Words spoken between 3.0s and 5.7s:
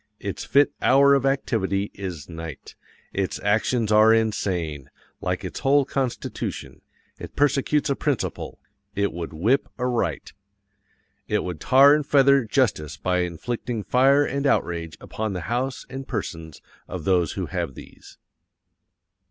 ITS ACTIONS ARE INSANE, like its